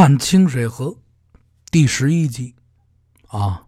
[0.00, 0.96] 看清水河
[1.72, 2.54] 第十一集
[3.26, 3.64] 啊，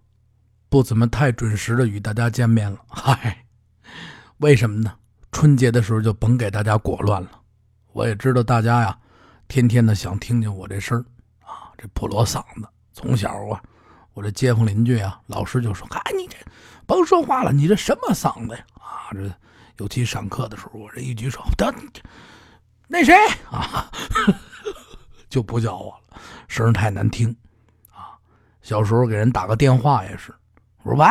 [0.68, 2.78] 不怎么太准时的与大家见面了。
[2.86, 3.44] 嗨，
[4.36, 4.94] 为什么呢？
[5.32, 7.42] 春节的时候就甭给大家裹乱了。
[7.92, 8.96] 我也知道大家呀，
[9.48, 11.04] 天天的想听听我这声
[11.40, 12.68] 啊，这破锣嗓子。
[12.92, 13.60] 从小啊，
[14.12, 16.36] 我这街坊邻居啊，老师就说：“嗨，你这
[16.86, 19.34] 甭说话了，你这什么嗓子呀？”啊，这
[19.78, 21.74] 尤其上课的时候，我这一举手，得
[22.86, 23.16] 那谁
[23.50, 23.90] 啊，
[25.28, 25.99] 就不叫我，
[26.48, 27.34] 声太难听
[27.90, 28.16] 啊。
[28.62, 30.34] 小时候给人打个电话也是，
[30.82, 31.06] 我说：“喂，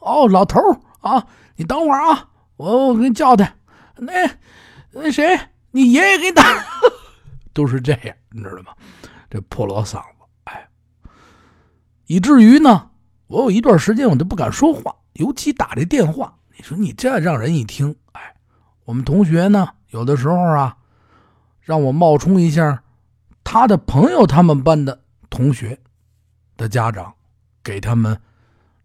[0.00, 0.60] 哦，老头
[1.00, 1.26] 啊，
[1.56, 3.52] 你等会儿啊，我我给你叫他。
[3.96, 4.12] 那
[4.92, 5.38] 那谁，
[5.70, 6.42] 你爷爷给你打，
[7.52, 8.72] 都是这样，你知道吗？
[9.28, 10.02] 这破锣嗓子。”
[10.44, 10.68] 哎
[12.06, 12.90] 以至于呢，
[13.26, 16.32] 我有一段时间我都不敢说话，尤其打这电话。
[16.56, 18.34] 你说你这让人一听，哎，
[18.84, 20.76] 我们同学呢，有的时候啊，
[21.60, 22.82] 让我冒充一下
[23.48, 25.00] 他的朋友，他们班的
[25.30, 25.78] 同学
[26.56, 27.14] 的家长，
[27.62, 28.20] 给他们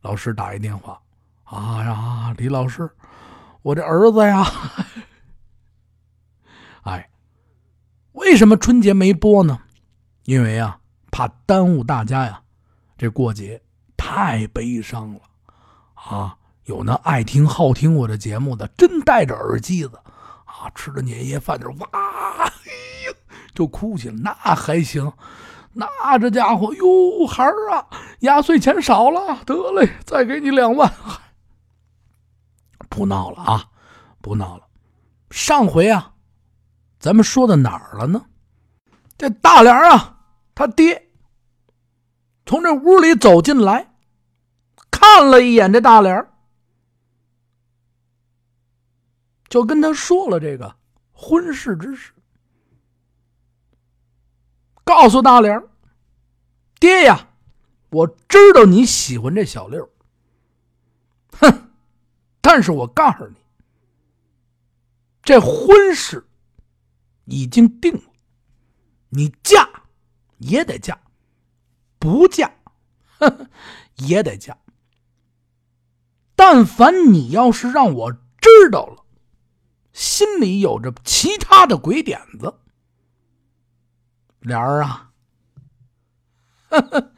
[0.02, 1.02] 老师打一电话。
[1.46, 2.88] 啊呀，李老师，
[3.64, 4.46] 我这儿子呀，
[6.84, 7.10] 哎，
[8.12, 9.60] 为什么春节没播呢？
[10.26, 12.40] 因为呀，怕耽误大家呀。
[13.00, 13.60] 这过节
[13.98, 15.22] 太悲伤了，
[15.96, 16.38] 啊！
[16.66, 20.00] 有那爱听好听我的节目的，真戴着耳机子，
[20.46, 22.54] 啊，吃着年夜饭就哇，哎
[23.08, 23.14] 呦，
[23.54, 24.16] 就哭起了。
[24.16, 25.12] 那还行，
[25.74, 27.88] 那这家伙哟，孩儿啊，
[28.20, 30.92] 压岁钱少了，得嘞，再给你两万。
[32.90, 33.66] 不闹了啊，
[34.22, 34.68] 不闹了。
[35.30, 36.14] 上回啊，
[37.00, 38.26] 咱们说到哪儿了呢？
[39.18, 40.18] 这大莲啊，
[40.54, 41.10] 他爹。
[42.46, 43.94] 从这屋里走进来，
[44.90, 46.28] 看了一眼这大莲
[49.48, 50.76] 就跟他说了这个
[51.14, 52.12] 婚事之事，
[54.94, 55.64] 告诉大莲
[56.78, 57.30] 爹呀，
[57.92, 59.90] 我知道你喜欢这小六，
[61.32, 61.72] 哼，
[62.42, 63.36] 但是我告诉你，
[65.24, 66.28] 这婚事
[67.24, 68.02] 已经定了，
[69.10, 69.68] 你嫁
[70.40, 71.00] 也得嫁。”
[71.98, 72.52] 不嫁，
[73.96, 74.58] 也得嫁。
[76.36, 79.06] 但凡你要是让我知道了，
[79.94, 82.56] 心里有着其他的鬼点子，
[84.42, 85.12] 莲儿啊，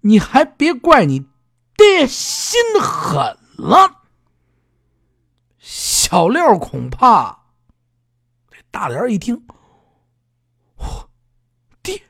[0.00, 1.26] 你还别怪你
[1.76, 4.02] 爹心狠了。
[5.58, 7.46] 小六恐怕，
[8.70, 9.46] 大莲一听。
[10.76, 11.10] 我
[11.82, 12.02] 爹，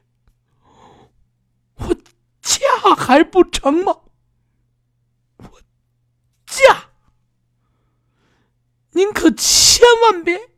[1.74, 1.94] 我
[2.40, 3.98] 嫁还不成吗？
[5.36, 5.60] 我
[6.46, 6.88] 嫁，
[8.92, 10.50] 您可千万别，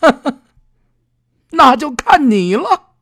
[1.50, 2.94] 那就看你了。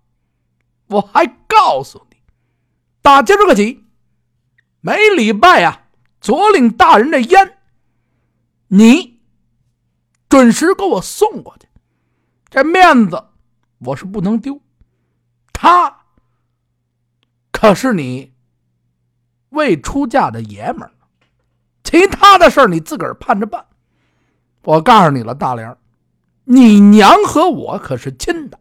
[0.89, 2.17] 我还告诉你，
[3.03, 3.85] 打今儿个起，
[4.81, 5.89] 每礼拜啊，
[6.21, 7.59] 左领大人的烟，
[8.69, 9.21] 你
[10.29, 11.69] 准时给我送过去。
[12.49, 13.23] 这面子
[13.81, 14.61] 我是不能丢，
[15.53, 16.05] 他。
[17.51, 18.33] 可是你
[19.51, 20.93] 未出嫁的爷们儿，
[21.83, 23.67] 其他的事儿你自个儿盼着办。
[24.63, 25.77] 我告诉你了，大莲
[26.51, 28.59] 你娘和我可是亲的，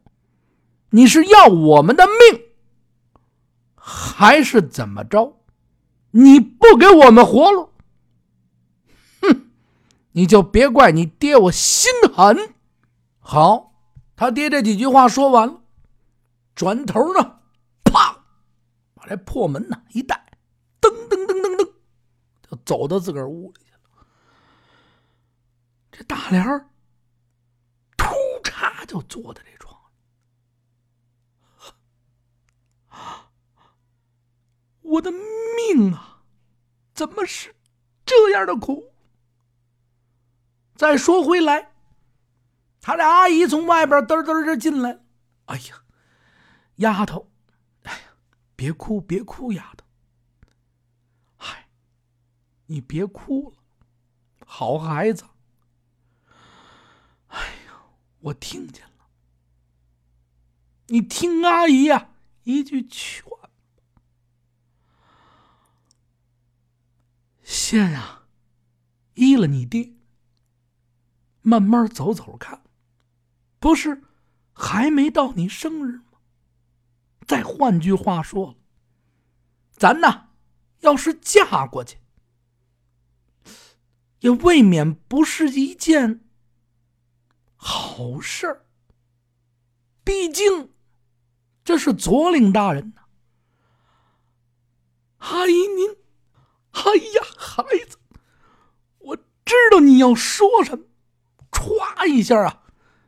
[0.90, 2.42] 你是要我们的命，
[3.76, 5.42] 还是怎么着？
[6.12, 7.70] 你不给我们活路，
[9.24, 9.52] 哼，
[10.12, 12.56] 你就别怪你爹我心狠。
[13.20, 13.74] 好，
[14.16, 15.62] 他爹这几句话说完了，
[16.56, 17.40] 转头呢。
[17.86, 18.26] 啪，
[18.96, 20.26] 把这破门呢，一带，
[20.82, 21.72] 噔噔噔噔噔，
[22.50, 24.06] 就走到自个儿屋里去了。
[25.90, 26.77] 这大莲儿突嚓
[28.88, 29.80] 就坐在这床
[31.60, 33.30] 上。
[34.82, 36.24] 我的命啊，
[36.94, 37.54] 怎么是
[38.06, 38.94] 这样的苦？
[40.76, 41.74] 再说回来，
[42.80, 45.04] 他这阿姨从外边嘚嘚的进来
[45.48, 45.84] 哎呀，
[46.78, 47.30] 丫头。
[47.84, 48.08] 哎呀
[48.56, 49.86] 别哭，别哭，丫头。
[51.36, 51.68] 嗨，
[52.68, 53.58] 你别哭了，
[54.46, 55.26] 好孩子。
[58.28, 59.10] 我听见了，
[60.88, 62.10] 你听阿姨呀
[62.44, 63.24] 一句劝。
[67.44, 68.28] 先啊，
[69.14, 69.94] 依了你爹，
[71.42, 72.64] 慢慢走走看，
[73.60, 74.04] 不是
[74.52, 76.20] 还没到你生日吗。
[77.26, 78.58] 再换句话说，
[79.72, 80.30] 咱呐，
[80.80, 81.98] 要是嫁过去，
[84.20, 86.27] 也未免不是一件
[87.58, 88.66] 好事儿。
[90.04, 90.72] 毕竟，
[91.66, 93.02] 这是左领大人呢。
[95.18, 95.90] 阿姨您，
[96.72, 97.98] 哎呀，孩子，
[99.00, 100.86] 我知道你要说什么，
[101.52, 102.64] 歘一下啊，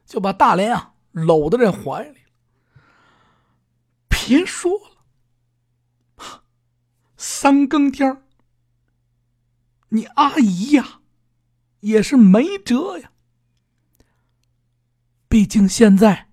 [0.06, 2.20] 就把大连啊搂在这怀里
[4.10, 4.72] 别说
[6.18, 6.44] 了，
[7.16, 8.24] 三更天儿
[9.90, 11.00] 你阿姨呀，
[11.80, 13.12] 也是没辙呀。
[15.30, 16.30] 毕竟现在，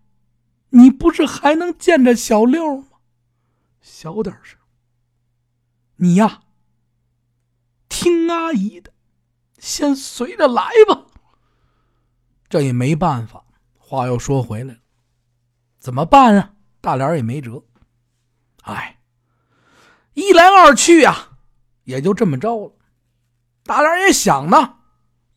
[0.70, 2.87] 你不是还能见着小六吗？
[3.82, 4.58] 小点声。
[5.96, 6.40] 你呀，
[7.90, 8.90] 听阿姨的，
[9.58, 11.04] 先随着来吧。
[12.48, 13.44] 这也没办法。
[13.76, 14.81] 话又说回来了，
[15.78, 16.54] 怎么办啊？
[16.81, 17.62] 大脸也没辙。
[18.62, 18.98] 哎，
[20.14, 21.37] 一来二去呀，
[21.84, 22.72] 也就这么着了。
[23.62, 24.78] 大脸也想呢，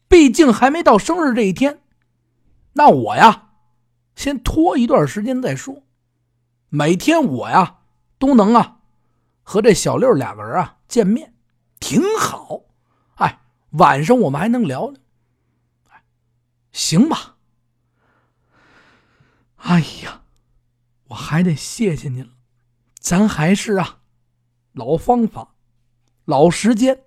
[0.07, 1.83] 毕竟还没到生日这一天，
[2.73, 3.47] 那我呀。
[4.19, 5.83] 先拖一段时间再说，
[6.67, 7.77] 每天我呀
[8.17, 8.81] 都能啊
[9.43, 11.33] 和这小六两个人啊见面，
[11.79, 12.63] 挺好。
[13.15, 13.39] 哎，
[13.69, 14.99] 晚上我们还能聊聊。
[15.91, 16.03] 哎，
[16.73, 17.37] 行吧。
[19.55, 20.23] 哎呀，
[21.07, 22.31] 我还得谢谢您了。
[22.99, 23.99] 咱还是啊
[24.73, 25.55] 老方法，
[26.25, 27.05] 老时间，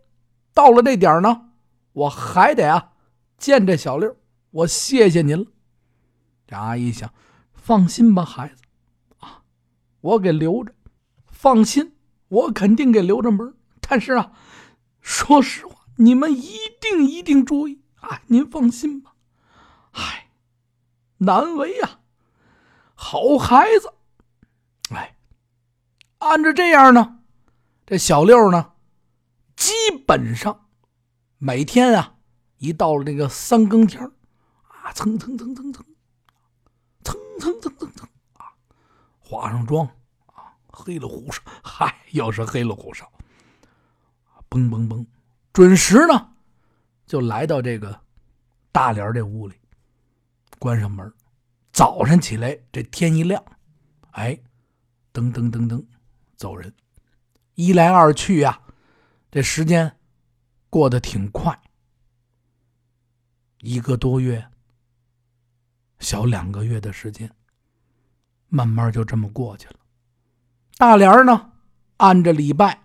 [0.54, 1.50] 到了这点呢，
[1.92, 2.92] 我还得啊
[3.36, 4.16] 见这小六。
[4.50, 5.51] 我谢谢您了。
[6.58, 7.12] 阿姨想，
[7.54, 8.62] 放心吧，孩子，
[9.18, 9.42] 啊，
[10.00, 10.74] 我给留着，
[11.26, 11.94] 放心，
[12.28, 13.54] 我肯定给留着门。
[13.80, 14.32] 但是啊，
[15.00, 19.14] 说实话，你们一定一定注意啊，您放心吧。
[19.92, 20.30] 唉，
[21.18, 22.00] 难为呀，
[22.94, 23.92] 好孩子。
[24.94, 25.16] 哎，
[26.18, 27.18] 按照这样呢，
[27.84, 28.72] 这小六呢，
[29.56, 29.72] 基
[30.06, 30.66] 本上
[31.38, 32.16] 每天啊，
[32.58, 35.84] 一到了这个三更天啊，蹭蹭蹭蹭蹭。
[37.42, 38.54] 蹭蹭蹭蹭啊，
[39.18, 39.84] 化上妆
[40.26, 43.10] 啊，黑了胡哨，嗨，又是黑了胡哨，
[44.48, 45.04] 嘣嘣嘣，
[45.52, 46.34] 准时呢，
[47.04, 48.00] 就来到这个
[48.70, 49.56] 大莲这屋里，
[50.60, 51.12] 关上门，
[51.72, 53.44] 早上起来这天一亮，
[54.12, 54.40] 哎，
[55.12, 55.84] 噔噔噔噔，
[56.36, 56.72] 走人，
[57.56, 58.60] 一来二去呀，
[59.32, 59.98] 这时间
[60.70, 61.60] 过得挺快，
[63.58, 64.51] 一个多月。
[66.02, 67.30] 小两个月的时间，
[68.48, 69.76] 慢慢就这么过去了。
[70.76, 71.52] 大莲呢，
[71.98, 72.82] 按着礼拜，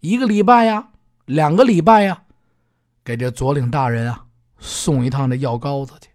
[0.00, 0.90] 一个礼拜呀，
[1.26, 2.24] 两个礼拜呀，
[3.04, 4.26] 给这左领大人啊
[4.58, 6.10] 送一趟这药膏子去。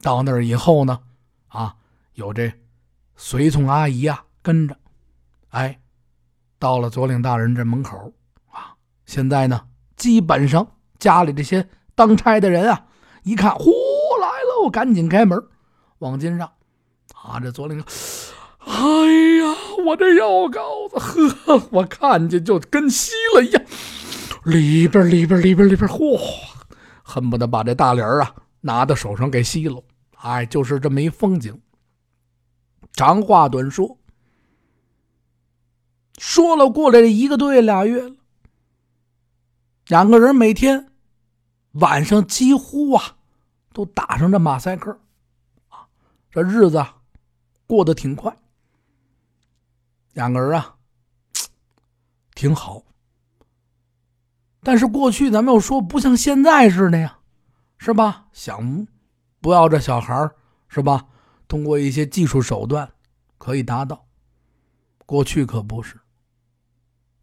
[0.00, 1.00] 到那儿以后呢，
[1.48, 1.76] 啊，
[2.14, 2.50] 有这
[3.14, 4.74] 随从阿姨啊跟着，
[5.50, 5.78] 哎，
[6.58, 8.14] 到了左领大人这门口
[8.50, 8.74] 啊，
[9.04, 10.66] 现在呢，基本上
[10.98, 12.86] 家里这些当差的人啊，
[13.22, 13.70] 一看，呼
[14.18, 15.38] 来了，赶紧开门。
[15.98, 16.50] 往肩上，
[17.14, 17.82] 啊，这左领，
[18.60, 19.54] 哎呀，
[19.84, 20.98] 我这药膏子，
[21.28, 23.62] 呵，我看见就跟吸了一样，
[24.44, 26.18] 里边里边里边里边，嚯，
[27.02, 29.82] 恨不得把这大帘啊拿到手上给吸了。
[30.16, 31.60] 哎，就是这么一风景。
[32.92, 33.98] 长话短说，
[36.18, 38.16] 说了过来这一个多月俩月了，
[39.86, 40.90] 两个人每天
[41.72, 43.16] 晚上几乎啊
[43.72, 44.98] 都打上这马赛克。
[46.30, 46.84] 这日子
[47.66, 48.36] 过得挺快，
[50.12, 50.76] 两个人啊，
[52.34, 52.82] 挺好。
[54.62, 57.18] 但是过去咱们又说不像现在似的呀，
[57.78, 58.26] 是吧？
[58.32, 58.86] 想
[59.40, 60.30] 不要这小孩
[60.68, 61.06] 是吧？
[61.46, 62.92] 通过一些技术手段
[63.38, 64.06] 可以达到。
[65.06, 65.98] 过去可不是，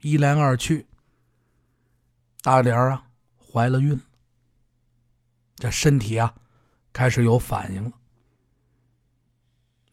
[0.01, 0.87] 一来二去，
[2.41, 3.05] 大莲啊
[3.37, 4.01] 怀了孕，
[5.57, 6.33] 这身体啊
[6.91, 7.91] 开始有反应了。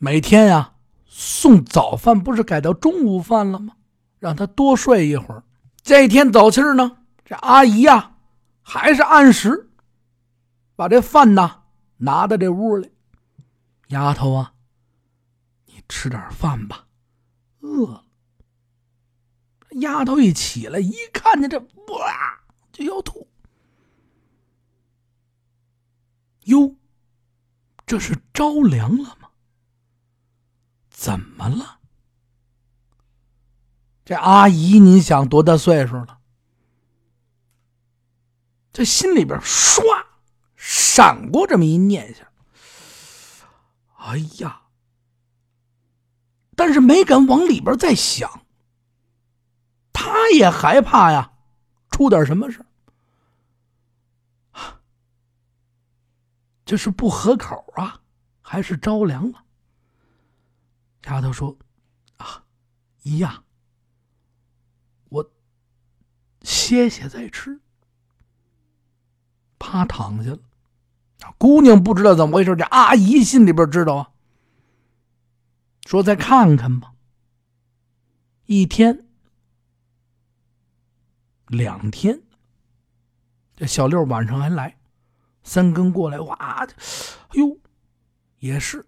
[0.05, 0.75] 每天呀，
[1.07, 3.77] 送早饭不是改到中午饭了吗？
[4.19, 5.45] 让他多睡一会儿。
[5.81, 8.17] 这一天早气儿呢，这阿姨呀，
[8.63, 9.71] 还是按时
[10.75, 11.63] 把这饭呢
[11.99, 12.91] 拿到这屋里。
[13.91, 14.55] 丫头啊，
[15.67, 16.85] 你吃点饭吧，
[17.61, 18.05] 饿了。
[19.83, 22.41] 丫头一起来，一看见这，哇，
[22.73, 23.29] 就要吐。
[26.47, 26.75] 哟，
[27.87, 29.29] 这是着凉了吗？
[31.03, 31.81] 怎么了？
[34.05, 36.21] 这阿姨，你想多大岁数了？
[38.73, 39.83] 这心里边唰
[40.55, 42.25] 闪过这么一念想，
[43.97, 44.63] 哎呀！
[46.55, 48.45] 但是没敢往里边再想。
[49.93, 51.33] 他也害怕呀，
[51.91, 52.65] 出点什么事
[56.65, 58.01] 这是不合口啊，
[58.41, 59.42] 还是着凉了？
[61.05, 61.57] 丫头说
[62.19, 62.45] ：“啊，
[63.03, 63.43] 姨呀，
[65.09, 65.33] 我
[66.43, 67.61] 歇歇再吃。
[69.59, 70.39] 啪，躺下了。
[71.39, 74.11] 姑娘不知道怎么回事，这阿姨心里边知道啊。
[75.87, 76.95] 说再看看吧。
[78.47, 79.07] 一天，
[81.47, 82.23] 两天，
[83.57, 84.79] 这小六晚上还来，
[85.43, 86.67] 三更过来，哇，哎
[87.35, 87.59] 呦，
[88.39, 88.87] 也是，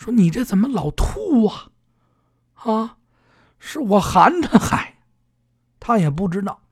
[0.00, 1.70] 说你这怎么老吐啊？
[2.54, 2.96] 啊，
[3.58, 4.96] 是我寒碜，嗨，
[5.78, 6.62] 他也不知道，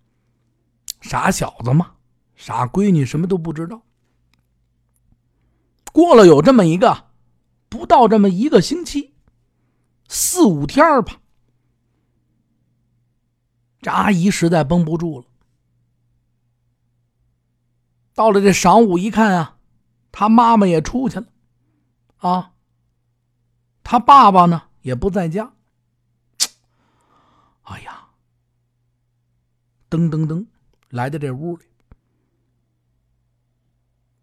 [1.03, 1.97] 傻小子嘛，
[2.37, 3.83] 傻闺女什么都不知道。
[5.93, 7.11] 过了有这么一个，
[7.69, 9.15] 不到这么一个星期，
[10.09, 11.21] 四五天吧。
[13.83, 15.27] 这阿姨实在绷不住了，
[18.15, 19.59] 到了这晌午一看啊，
[20.11, 21.27] 他妈妈也出去了，
[22.17, 22.53] 啊，
[23.91, 25.51] 他爸爸呢也不在家。
[27.63, 28.07] 哎呀，
[29.89, 30.47] 噔噔噔，
[30.91, 31.65] 来到这屋里，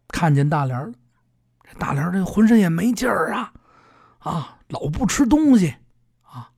[0.06, 0.94] 看见大莲了。
[1.64, 3.52] 这大莲这浑身也没劲儿啊，
[4.20, 5.74] 啊，老不吃东西。
[6.22, 6.52] 啊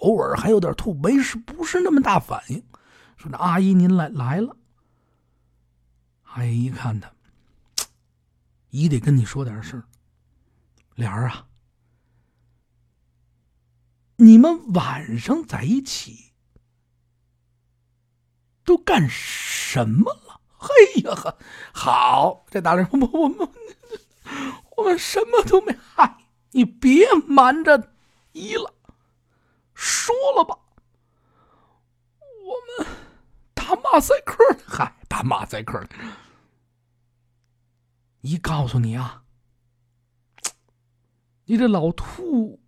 [0.00, 2.64] 偶尔还有点吐，没事，不是那么大反应。
[3.18, 4.56] 说：“那阿姨您来来了。”
[6.32, 7.12] 阿姨一看他，
[8.70, 9.84] 姨得跟你说点事儿。
[10.94, 11.46] 莲儿啊，
[14.16, 16.32] 你们晚上在一起
[18.64, 20.40] 都干什么了？
[20.56, 21.38] 嘿呀呵，
[21.72, 23.48] 好，这大莲我我们
[24.76, 25.76] 我们什么都没。
[25.94, 26.16] 嗨，
[26.52, 27.92] 你别瞒着
[28.32, 28.72] 姨了。
[29.74, 30.58] 说了吧，
[32.20, 32.86] 我们
[33.52, 35.84] 打马赛克，嗨，打马赛克。
[38.22, 39.24] 一告诉你啊，
[41.44, 42.63] 你这老兔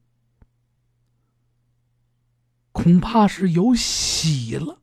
[2.76, 4.78] 恐怕是有喜了。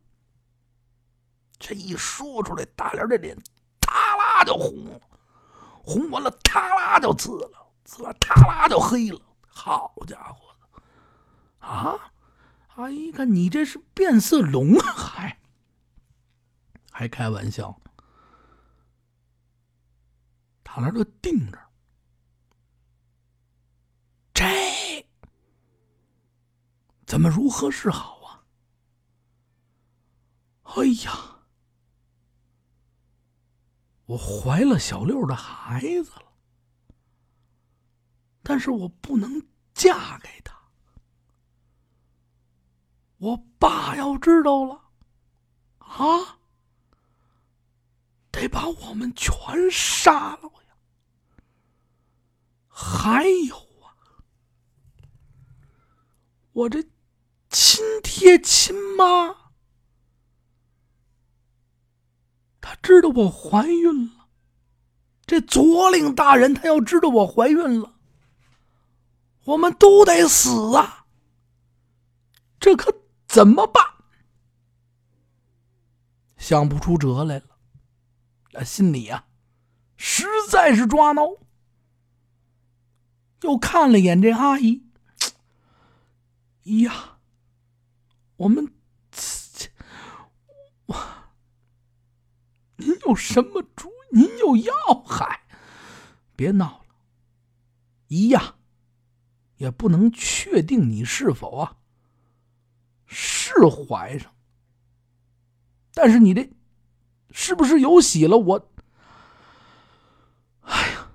[1.59, 3.37] 这一说出来，大莲这脸
[3.81, 4.99] 啪啦就红了，
[5.83, 9.21] 红完了，啪啦就紫了，紫了，啪啦就黑了。
[9.47, 10.55] 好家伙，
[11.59, 12.11] 啊！
[12.75, 15.37] 阿姨，看你这是变色龙啊，还
[16.91, 17.79] 还开玩笑。
[20.63, 21.59] 他那都定着，
[24.33, 24.72] 这
[27.13, 28.43] 怎么如何是好啊？
[30.63, 31.45] 哎呀，
[34.05, 36.33] 我怀了小六的孩子了，
[38.41, 40.59] 但是我不能嫁给他。
[43.17, 44.81] 我爸要知道了，
[45.77, 46.39] 啊，
[48.31, 50.75] 得把我们全杀了呀！
[52.67, 53.93] 还有啊，
[56.53, 56.83] 我这
[57.53, 59.53] 亲爹亲妈，
[62.59, 64.27] 他知道我怀孕了，
[65.25, 67.93] 这左领大人他要知道我怀孕了，
[69.45, 71.05] 我们都得死啊！
[72.59, 72.93] 这可。
[73.25, 73.83] 怎么办？
[76.37, 77.41] 想不出辙来
[78.51, 79.25] 了，心里呀，
[79.97, 81.23] 实在是抓挠。
[83.41, 84.83] 又看了眼这阿姨，
[86.83, 87.12] 呀，
[88.43, 88.73] 我们，
[90.87, 90.95] 我，
[92.75, 93.89] 您有什么主？
[94.11, 94.73] 您有要
[95.05, 95.47] 害？
[96.35, 96.95] 别闹了，
[98.07, 98.55] 一呀，
[99.55, 101.77] 也不能确定你是否啊。
[103.07, 104.35] 是怀上，
[105.93, 106.51] 但是你这
[107.31, 108.37] 是不是有喜了？
[108.37, 108.73] 我，
[110.63, 111.11] 哎呀，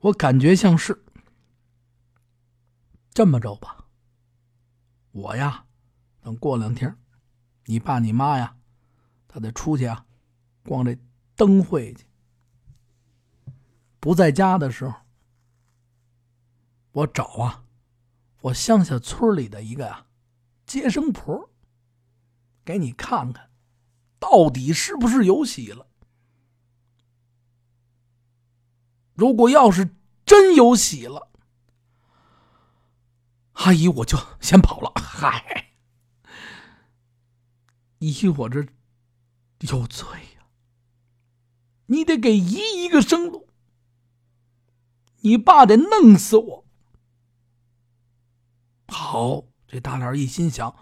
[0.00, 1.04] 我感觉像是
[3.14, 3.86] 这么着吧。
[5.12, 5.63] 我呀，
[6.24, 6.96] 等过两天，
[7.66, 8.56] 你爸你妈呀，
[9.28, 10.06] 他得出去啊，
[10.64, 10.98] 逛这
[11.36, 12.06] 灯会去。
[14.00, 14.94] 不在家的时候，
[16.92, 17.64] 我找啊，
[18.40, 20.06] 我乡下村里的一个呀。
[20.64, 21.50] 接生婆，
[22.64, 23.50] 给你看看，
[24.18, 25.86] 到底是不是有喜了？
[29.12, 31.28] 如果要是真有喜了，
[33.52, 34.90] 阿姨我就先跑了。
[34.96, 35.73] 嗨，
[38.12, 38.66] 姨我这
[39.60, 40.06] 有罪
[40.36, 40.46] 呀！
[41.86, 43.48] 你得给姨一个生路，
[45.20, 46.64] 你爸得弄死我。
[48.88, 49.44] 好。
[49.66, 50.76] 这大脸一心想，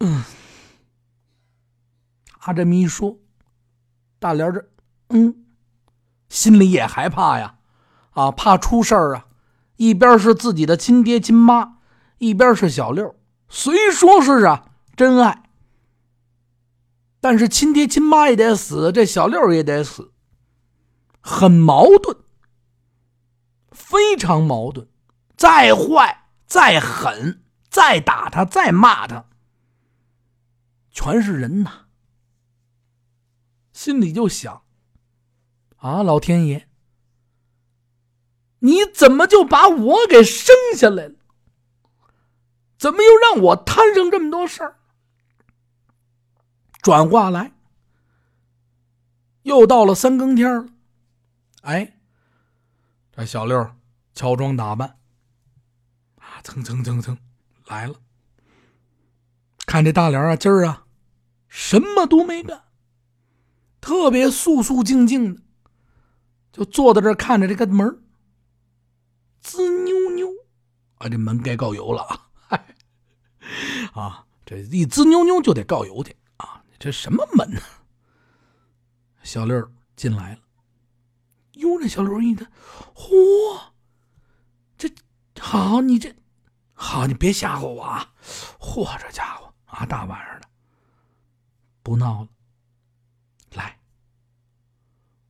[0.00, 0.24] 嗯，
[2.40, 3.20] 他这么一说，
[4.18, 4.68] 大脸这，
[5.10, 5.44] 嗯，
[6.28, 7.58] 心里也害怕呀，
[8.10, 9.28] 啊，怕出事儿啊。
[9.76, 11.76] 一边是自己的亲爹亲妈，
[12.18, 13.14] 一边是小六，
[13.48, 14.69] 虽说是啊
[15.00, 15.44] 真爱，
[17.22, 20.12] 但是亲爹亲妈也得死，这小六也得死，
[21.22, 22.18] 很矛盾，
[23.70, 24.86] 非常矛盾。
[25.38, 29.24] 再坏、再狠、再打他、再骂他，
[30.90, 31.86] 全是人呐。
[33.72, 34.64] 心里就想：
[35.76, 36.68] 啊，老天爷，
[38.58, 41.14] 你怎么就把我给生下来了？
[42.76, 44.76] 怎么又让我摊上这么多事儿？
[46.82, 47.52] 转过来，
[49.42, 50.68] 又到了三更天了。
[51.62, 51.98] 哎，
[53.12, 53.70] 这小六
[54.14, 54.96] 乔装打扮。
[56.42, 57.18] 蹭蹭蹭蹭
[57.66, 57.96] 来了，
[59.66, 60.86] 看这大脸啊，今儿啊，
[61.48, 62.64] 什么都没干，
[63.78, 65.42] 特别肃肃静静的，
[66.50, 68.02] 就坐在这看着这个门
[69.42, 70.28] 滋扭扭，
[70.96, 72.02] 啊，这门该告油了
[72.48, 72.64] 啊！
[73.92, 76.16] 啊，这一滋扭扭就得告油去！
[76.80, 77.60] 这什么门呢？
[79.22, 80.40] 小六进来了，
[81.52, 82.50] 哟，这小六一看，
[82.94, 83.72] 嚯，
[84.78, 84.90] 这
[85.38, 86.16] 好，你这。
[86.72, 88.14] 好，你别吓唬我啊！
[88.58, 90.48] 嚯，这家伙啊，大晚上的，
[91.82, 92.28] 不闹了。
[93.52, 93.78] 来，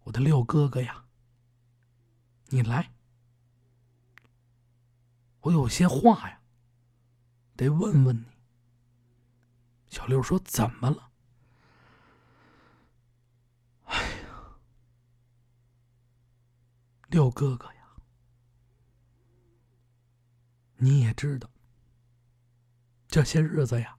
[0.04, 1.04] 我的六哥哥呀，
[2.50, 2.92] 你来，
[5.40, 6.40] 我有些话呀，
[7.56, 8.26] 得问问你。
[9.88, 11.10] 小六说：“怎么了？”
[13.90, 14.28] 哎呀，
[17.10, 17.96] 六哥哥呀。
[20.76, 21.50] 你也知道，
[23.08, 23.98] 这些日子呀，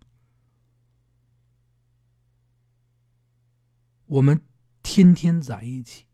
[4.08, 4.41] 我们
[4.82, 6.08] 天天在一起。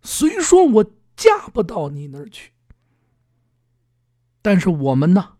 [0.00, 2.52] 虽说我嫁不到你那儿去，
[4.40, 5.36] 但是我们呢，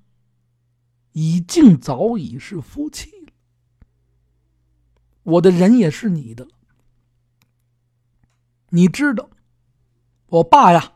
[1.13, 3.33] 已经早已是夫妻了。
[5.23, 6.51] 我的人也是你的了。
[8.69, 9.31] 你知道，
[10.33, 10.95] 我爸呀，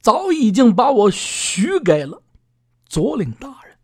[0.00, 2.22] 早已经把我许给了。
[2.84, 3.78] 左领大人，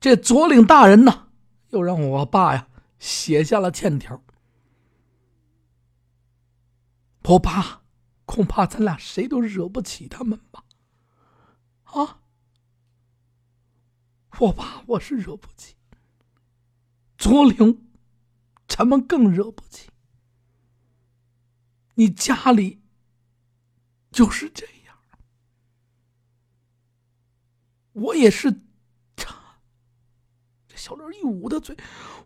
[0.00, 1.28] 这左领大人呢，
[1.68, 2.66] 又让我爸呀
[2.98, 4.22] 写下了欠条。
[7.24, 7.82] 我爸
[8.24, 10.64] 恐怕咱俩谁都惹不起他们吧？
[11.84, 12.20] 啊，
[14.38, 15.74] 我爸我是惹不起，
[17.18, 17.86] 左领
[18.66, 19.90] 咱们更惹不起。
[21.98, 22.80] 你家里
[24.12, 24.96] 就是这样。
[27.92, 28.52] 我也是，
[29.16, 31.76] 这小刘一捂的嘴，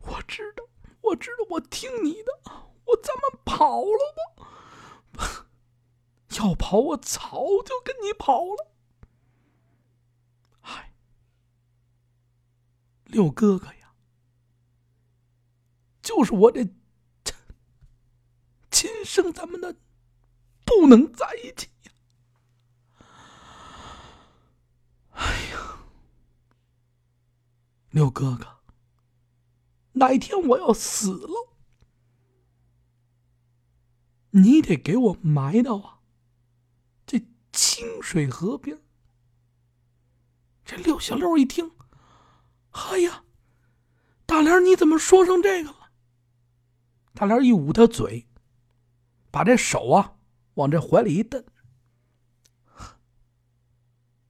[0.03, 0.63] 我知道，
[1.01, 2.39] 我知道，我听你的，
[2.85, 4.15] 我咱们跑了
[5.13, 5.49] 吧？
[6.37, 8.75] 要跑，我早就跟你跑了。
[10.61, 10.93] 嗨，
[13.07, 13.95] 六哥哥呀，
[16.03, 16.69] 就是我这
[18.83, 19.77] 亲生咱们的，
[20.65, 21.69] 不能在一起。
[25.11, 25.79] 哎呀
[27.91, 28.59] 六哥哥，
[29.93, 31.55] 哪天我要死了，
[34.31, 36.01] 你得给我埋到啊，
[37.07, 38.83] 这清水河边。
[40.65, 41.71] 这六小六一听，
[42.73, 43.23] 哎呀，
[44.27, 45.93] 大莲你怎么说成这个了？
[47.15, 48.27] 大莲一捂他嘴，
[49.33, 50.19] 把这手啊
[50.55, 51.43] 往这怀里一蹬，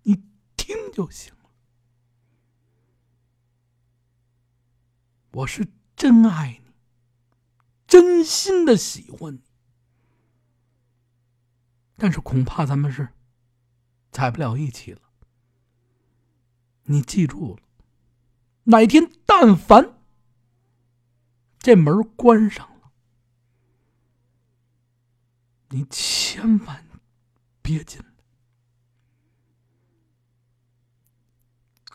[0.04, 0.22] 你
[0.56, 1.50] 听就行了。
[5.32, 6.72] 我是真爱你，
[7.86, 9.42] 真心的喜欢你，
[11.96, 13.08] 但是恐怕咱们是
[14.12, 15.00] 在不了一起了。
[16.84, 17.62] 你记住了，
[18.64, 19.98] 哪天但凡
[21.58, 22.92] 这门关上了，
[25.72, 26.86] 你千万
[27.62, 28.06] 别进来，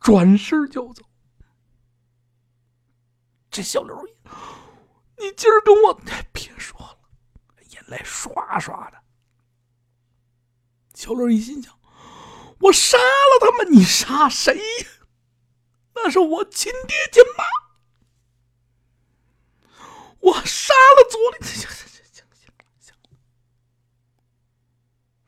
[0.01, 1.03] 转身就走。
[3.51, 3.95] 这小刘，
[5.17, 5.93] 你今儿跟我
[6.33, 6.97] 别说了，
[7.69, 8.97] 眼泪刷刷的。
[10.95, 11.79] 小刘一心想：
[12.61, 14.87] 我杀了他们，你杀谁呀？
[15.93, 17.45] 那是我亲爹亲妈。
[20.19, 22.95] 我杀了左立行行行行行行，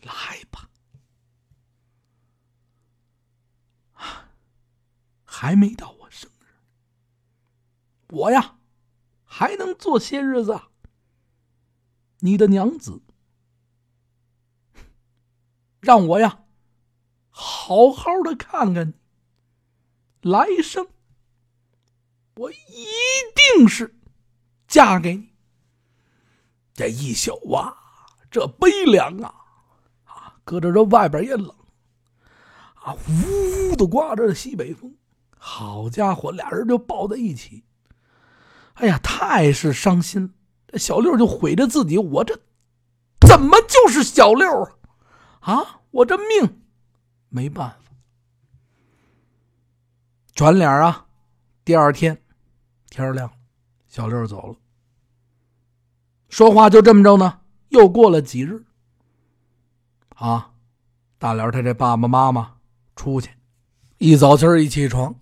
[0.01, 0.67] 来吧。
[5.39, 5.95] 还没到。
[5.99, 6.47] 我生日，
[8.09, 8.57] 我呀，
[9.23, 10.59] 还能做些日子。
[12.17, 13.01] 你的娘子，
[15.79, 16.43] 让我呀，
[17.29, 18.93] 好好的看看你，
[20.29, 20.89] 来生
[22.35, 22.85] 我一
[23.55, 23.97] 定是
[24.67, 25.29] 嫁给你。
[26.73, 27.77] 这一宿啊，
[28.29, 29.33] 这悲凉啊，
[30.03, 31.55] 啊，搁着这外边也冷，
[32.73, 34.93] 啊，呜呜的刮着西北风。
[35.41, 37.63] 好家伙，俩人就抱在一起。
[38.75, 40.33] 哎呀，太是伤心。
[40.67, 42.39] 这小六就悔着自己，我这
[43.27, 44.75] 怎么就是小六啊？
[45.39, 46.61] 啊，我这命
[47.29, 47.91] 没办法。
[50.35, 51.07] 转脸啊，
[51.65, 52.21] 第二天
[52.89, 53.31] 天亮，
[53.87, 54.55] 小六走了。
[56.29, 57.39] 说话就这么着呢。
[57.69, 58.65] 又过了几日，
[60.15, 60.51] 啊，
[61.17, 62.57] 大莲他这爸爸妈妈
[62.95, 63.31] 出去，
[63.97, 65.15] 一早晨一起床，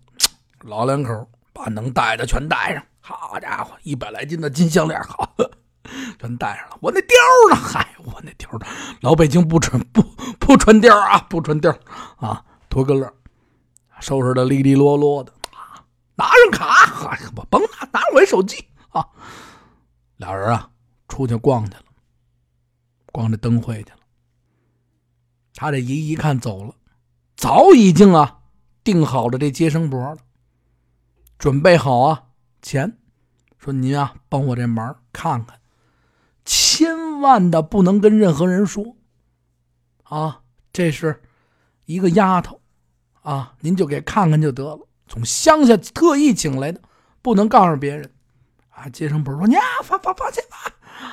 [0.67, 2.83] 老两口把能带的全带上。
[2.99, 5.33] 好家伙，一百来斤的金项链，好，
[6.19, 6.77] 全带上了。
[6.81, 7.55] 我那貂呢？
[7.55, 8.67] 嗨，我那貂呢
[8.99, 10.03] 老北京不穿不
[10.37, 11.73] 不穿貂啊，不穿貂
[12.17, 13.11] 啊，图个乐。
[14.01, 15.81] 收拾的利利落落的啊，
[16.15, 19.07] 拿上卡，嗨，我甭拿，拿我一手机啊。
[20.17, 20.69] 俩人啊，
[21.07, 21.83] 出去逛去了，
[23.13, 23.99] 逛这灯会去了。
[25.55, 26.75] 他这姨一看走了，
[27.37, 28.39] 早已经啊
[28.83, 30.17] 定好了这接生婆了，
[31.37, 32.23] 准备好啊
[32.61, 32.97] 钱，
[33.57, 35.59] 说您啊帮我这忙看看，
[36.45, 38.95] 千万的不能跟任何人说
[40.03, 41.21] 啊，这是
[41.85, 42.61] 一个丫头。
[43.21, 44.87] 啊，您就给看看就得了。
[45.05, 46.81] 从乡下特意请来的，
[47.21, 48.09] 不能告诉别人。
[48.69, 50.57] 啊，接生婆说：“你发发发去吧，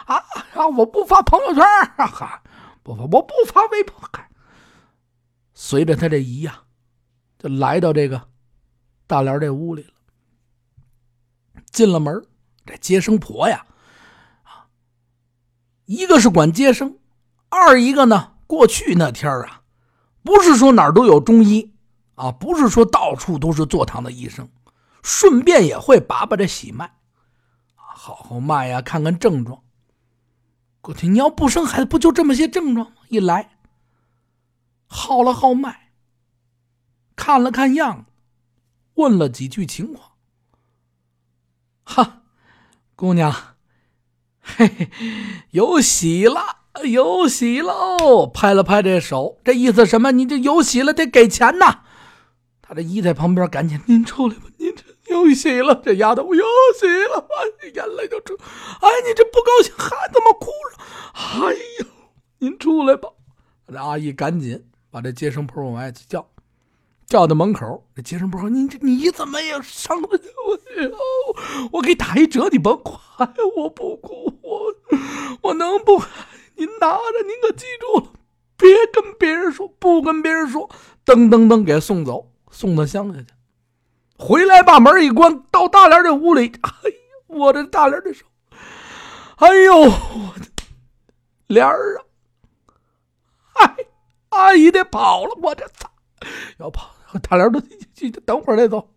[0.06, 0.22] 啊
[0.54, 1.64] 啊，我不发朋友圈，
[1.96, 2.40] 哈，
[2.84, 3.96] 不发，我不发微博。”
[5.54, 6.62] 随着他这姨呀，
[7.36, 8.28] 就来到这个
[9.08, 9.93] 大莲这屋里了。
[11.74, 12.24] 进了门，
[12.64, 13.66] 这接生婆呀，
[14.44, 14.72] 啊，
[15.84, 16.96] 一个是管接生，
[17.50, 19.60] 二一个呢，过去那天啊，
[20.22, 21.72] 不是说哪儿都有中医。
[22.16, 24.48] 啊，不是说到处都是坐堂的医生，
[25.02, 26.84] 顺便也会把把这喜脉，
[27.74, 29.64] 啊，好好脉呀，看看症状。
[30.80, 32.98] 过去你要不生孩子，不就这么些症状吗？
[33.08, 33.58] 一来，
[34.86, 35.90] 号了号脉，
[37.16, 38.06] 看了看样，
[38.94, 40.12] 问了几句情况。
[41.84, 42.22] 哈，
[42.96, 43.32] 姑娘，
[44.40, 44.90] 嘿嘿，
[45.50, 46.40] 有喜了，
[46.84, 48.26] 有喜喽！
[48.26, 50.12] 拍了拍这手，这意思什么？
[50.12, 51.82] 你这有喜了，得给钱呐。
[52.62, 54.82] 他这一在旁边赶紧，您出来吧，您这
[55.14, 56.44] 有喜了，这丫头有
[56.80, 60.84] 喜了，哎，眼泪就出，哎，你这不高兴还怎么哭了？
[61.14, 61.86] 哎呦，
[62.38, 63.10] 您出来吧。
[63.66, 66.26] 这阿姨赶紧把这接生婆往外叫，
[67.14, 67.86] 叫到门口。
[67.94, 70.08] 这接生婆说：“你你怎么也上了？
[70.10, 72.98] 我我给打一折，你甭哭，
[73.56, 74.74] 我不哭，我
[75.42, 76.02] 我能不？
[76.56, 78.12] 您拿着，您可记住了，
[78.56, 80.68] 别跟别人说，不跟别人说。
[81.06, 83.26] 噔噔噔，给送走。”送到乡下去，
[84.16, 86.70] 回来把门一关，到大莲这屋里，哎
[87.28, 88.24] 呦，我这大莲的手，
[89.36, 90.46] 哎呦，我的
[91.48, 93.64] 莲儿啊！
[93.64, 93.76] 哎，
[94.28, 95.90] 阿姨得跑了，我这操，
[96.58, 97.60] 要跑， 大莲都
[98.24, 98.90] 等会儿再走，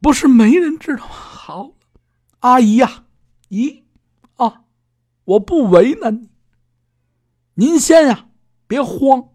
[0.00, 1.12] 不是没人知道吗？
[1.12, 1.72] 好，
[2.40, 3.04] 阿姨呀，
[3.48, 3.84] 姨
[4.36, 4.64] 啊，
[5.24, 6.30] 我不为难你，
[7.54, 8.26] 您先呀，
[8.66, 9.28] 别慌。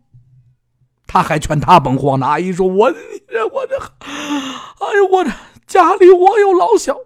[1.09, 2.27] 他还劝他甭慌呢。
[2.27, 5.31] 阿姨说：“我这我这，哎呦，我这
[5.65, 6.97] 家里我有老小。”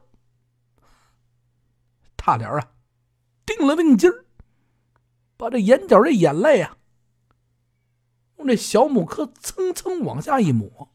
[2.17, 2.71] 大莲啊，
[3.45, 4.25] 定了定劲儿，
[5.37, 6.75] 把这眼角的眼泪啊，
[8.41, 10.89] 用这小木刻蹭蹭往下一抹，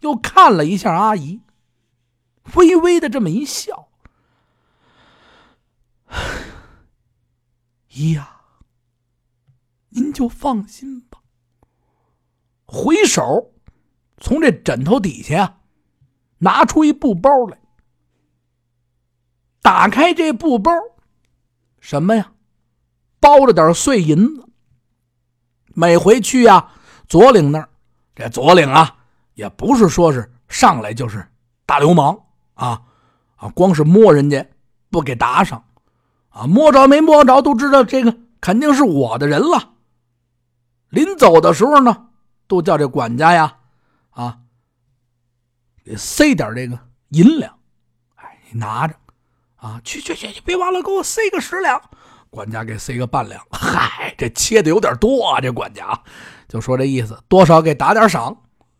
[0.00, 1.40] 又看了一下阿姨，
[2.54, 3.88] 微微的这么一笑
[7.88, 8.42] ：“姨呀，
[9.88, 11.22] 您就放心吧。”
[12.68, 13.54] 回手，
[14.18, 15.62] 从这枕头底下
[16.38, 17.58] 拿出一布包来，
[19.62, 20.70] 打开这布包，
[21.80, 22.34] 什么呀？
[23.18, 24.47] 包着点碎银子。
[25.78, 26.70] 每回去呀，
[27.06, 27.68] 左领那儿，
[28.16, 28.96] 这左领啊，
[29.34, 31.24] 也不是说是上来就是
[31.64, 32.18] 大流氓
[32.54, 32.82] 啊
[33.36, 34.44] 啊，光是摸人家
[34.90, 35.64] 不给打赏
[36.30, 39.74] 啊，摸着没摸着都知道这个肯定是我的人了。
[40.88, 42.06] 临走的时候呢。
[42.48, 43.58] 都叫这管家呀，
[44.08, 44.38] 啊，
[45.84, 46.78] 给塞点这个
[47.10, 47.58] 银两，
[48.14, 48.94] 哎，你拿着，
[49.56, 51.78] 啊，去去去，别忘了给我塞个十两。
[52.30, 55.40] 管家给塞个半两， 嗨，这切的有点多啊。
[55.40, 55.98] 这管家
[56.48, 58.36] 就说这意思，多少给打点赏，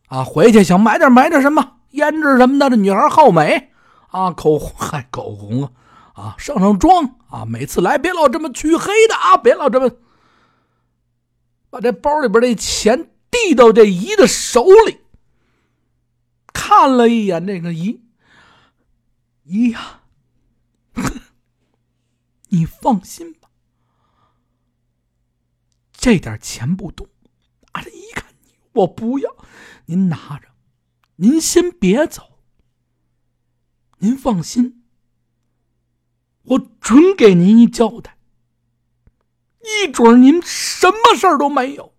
[0.09, 2.71] 啊，回去想买点买点什么胭脂什么的。
[2.71, 3.71] 这女孩好美
[4.09, 5.71] 啊，口红，嗨，口红啊，
[6.15, 9.91] 啊，上上妆啊，每次来别老这么黢黑的啊，别老这么，
[11.71, 13.11] 把这包里边的钱。
[13.31, 15.01] 递到这姨的手里，
[16.55, 18.01] 看了一眼这个姨，
[19.45, 20.01] 姨呀，
[22.49, 23.37] 你放心，
[25.99, 27.09] 这点钱不多。
[27.73, 28.33] 俺这一看，
[28.73, 29.37] 我不要，
[29.87, 30.49] 您拿着，
[31.17, 32.39] 您先别走，
[33.99, 34.85] 您放心，
[36.45, 38.17] 我准给您一交代，
[39.61, 41.95] 一准您什么事儿都没有。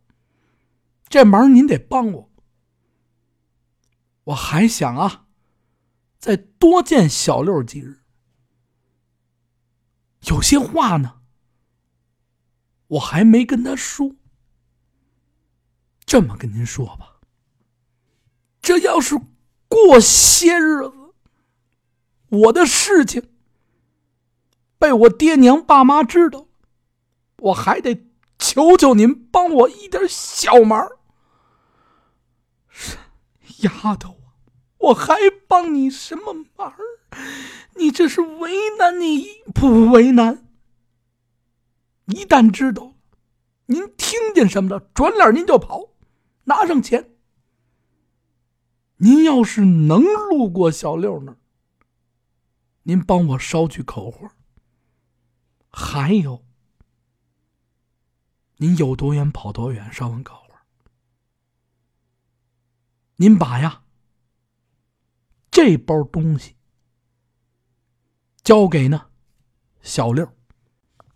[1.09, 2.31] 这忙您得帮我。
[4.25, 5.27] 我还想啊，
[6.17, 7.99] 再多见小六几日。
[10.27, 11.18] 有些话呢，
[12.89, 14.15] 我还没跟他说。
[16.05, 17.19] 这么跟您说吧，
[18.61, 19.15] 这要是
[19.67, 21.13] 过些日子，
[22.29, 23.29] 我的事情
[24.77, 26.47] 被我爹娘爸妈知道，
[27.37, 28.07] 我还得
[28.39, 30.87] 求求您帮我一点小忙。
[33.59, 34.33] 丫头啊，
[34.79, 35.15] 我还
[35.47, 36.73] 帮你什么忙？
[37.75, 40.48] 你这是为难你不为难？
[42.09, 42.95] 一旦知道，
[43.67, 45.91] 您听见什么了，转脸您就跑，
[46.45, 47.15] 拿上钱。
[48.97, 51.37] 您要是能路过小六那儿，
[52.83, 54.35] 您帮我捎句口话。
[55.71, 56.43] 还有，
[58.57, 60.65] 您有多远跑多远，捎完口话。
[63.17, 63.83] 您把呀，
[65.51, 66.55] 这包东西
[68.43, 69.11] 交给呢
[69.81, 70.33] 小六，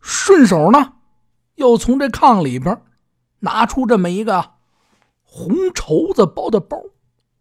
[0.04, 0.98] 顺手呢
[1.56, 2.84] 又从这炕里边
[3.40, 4.56] 拿出这么一个
[5.24, 6.78] 红绸子包的包，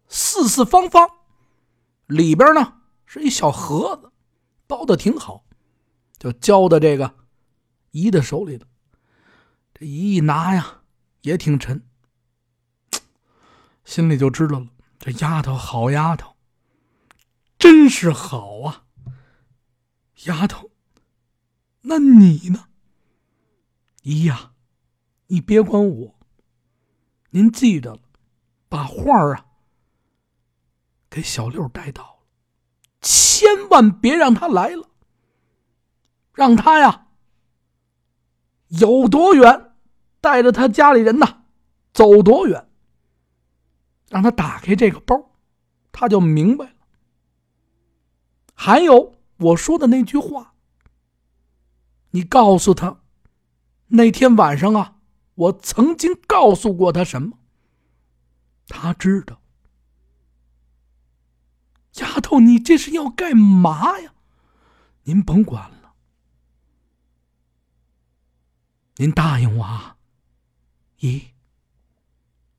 [0.07, 1.07] 四四方方，
[2.07, 4.11] 里边呢是一小盒子，
[4.65, 5.43] 包的挺好，
[6.17, 7.13] 就交到这个
[7.91, 8.65] 姨的手里了。
[9.73, 10.81] 这姨一拿呀，
[11.21, 11.85] 也挺沉。
[13.83, 16.35] 心里就知道了，这丫头好丫头，
[17.59, 18.85] 真是好啊！
[20.25, 20.71] 丫头，
[21.83, 22.67] 那你呢？
[24.01, 24.51] 姨呀，
[25.27, 26.15] 你别管我，
[27.29, 28.01] 您记着了，
[28.67, 29.45] 把画啊
[31.09, 32.27] 给小六带到了，
[33.01, 34.89] 千万别让他来了，
[36.33, 37.07] 让他呀
[38.67, 39.73] 有多远，
[40.19, 41.43] 带着他家里人呐
[41.93, 42.69] 走多远。
[44.09, 45.31] 让他打开这个包，
[45.91, 46.75] 他就明白了。
[48.53, 50.52] 还有我说的那句话，
[52.13, 53.01] 你告诉他，
[53.87, 54.99] 那天晚上啊，
[55.35, 57.39] 我曾经告诉过他什么，
[58.67, 59.41] 他知道。
[61.95, 64.13] 丫头，你这是要干嘛呀？
[65.03, 65.95] 您甭管了，
[68.95, 69.97] 您答应我啊，
[70.99, 71.29] 咦，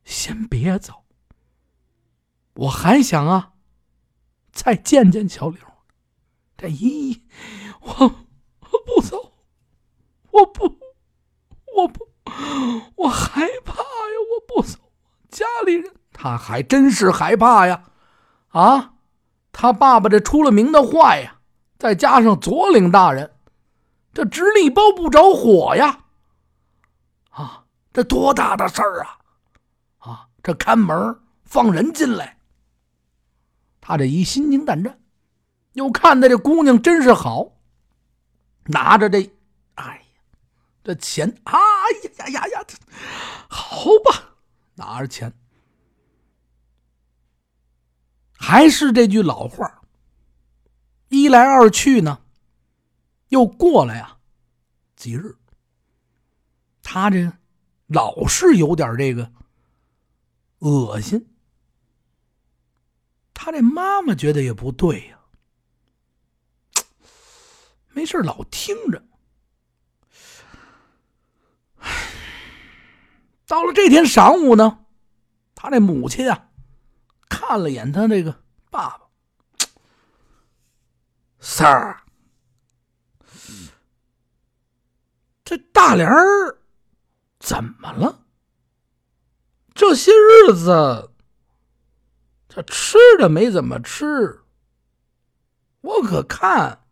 [0.04, 1.04] 先别走。
[2.54, 3.54] 我还想啊，
[4.52, 5.60] 再见见小柳。
[6.56, 7.24] 这姨，
[7.80, 7.90] 我
[8.60, 9.32] 我不走，
[10.30, 10.78] 我不，
[11.74, 12.08] 我不，
[12.94, 14.14] 我害怕呀！
[14.30, 14.78] 我不走，
[15.28, 15.92] 家里人
[16.24, 17.84] 他还真是害怕呀！
[18.48, 18.94] 啊，
[19.52, 21.36] 他爸爸这出了名的坏呀，
[21.78, 23.30] 再加上左领大人，
[24.14, 25.98] 这直立包不着火呀！
[27.28, 29.18] 啊，这多大的事儿啊！
[29.98, 32.38] 啊，这看门放人进来。
[33.82, 34.98] 他这一心惊胆战，
[35.74, 37.52] 又看的这姑娘真是好，
[38.64, 39.30] 拿着这，
[39.74, 40.22] 哎呀，
[40.82, 41.60] 这钱，哎
[42.18, 42.64] 呀呀呀呀，
[43.46, 44.36] 好吧，
[44.76, 45.30] 拿着钱，
[48.46, 49.80] 还是这句老话，
[51.08, 52.20] 一来二去呢，
[53.28, 54.18] 又过了呀
[54.96, 55.34] 几日，
[56.82, 57.32] 他这
[57.86, 59.32] 老是有点这个
[60.58, 61.26] 恶心。
[63.32, 65.18] 他这妈妈觉得也不对呀，
[67.92, 69.02] 没事老听着。
[73.46, 74.84] 到了这天晌午呢，
[75.54, 76.50] 他这母亲啊，
[77.34, 79.08] 看了眼他这个爸爸，
[81.40, 82.00] 三儿，
[85.44, 86.58] 这大莲儿
[87.40, 88.24] 怎么了？
[89.74, 91.10] 这些日子。
[92.46, 94.44] 这吃的没怎么吃，
[95.80, 96.84] 我可看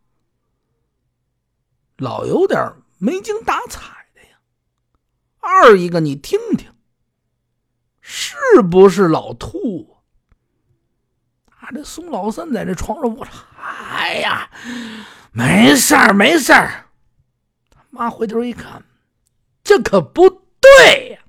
[1.95, 2.59] 老有点
[2.97, 4.41] 没精打采的呀。
[5.39, 6.75] 二一个，你听听，
[8.01, 9.92] 是不是老吐？
[11.63, 13.33] 啊，这宋老三在这床上，我说
[13.95, 14.49] ：“哎呀，
[15.31, 16.87] 没事儿，没事儿。”
[17.71, 18.83] 他妈回头一看，
[19.63, 21.22] 这可不对呀。